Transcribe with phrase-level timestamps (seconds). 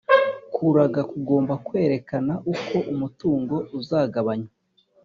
[0.53, 4.51] kuraga kugomba kwerekana uko umutungo uzagabanywa,